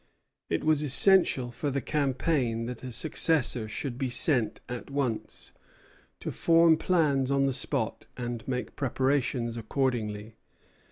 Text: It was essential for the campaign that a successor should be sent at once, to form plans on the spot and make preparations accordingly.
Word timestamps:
It 0.49 0.63
was 0.63 0.81
essential 0.81 1.51
for 1.51 1.69
the 1.69 1.79
campaign 1.79 2.65
that 2.65 2.83
a 2.83 2.91
successor 2.91 3.69
should 3.69 3.99
be 3.99 4.09
sent 4.09 4.59
at 4.67 4.89
once, 4.89 5.53
to 6.21 6.31
form 6.31 6.75
plans 6.75 7.29
on 7.29 7.45
the 7.45 7.53
spot 7.53 8.07
and 8.17 8.43
make 8.47 8.75
preparations 8.75 9.57
accordingly. 9.57 10.37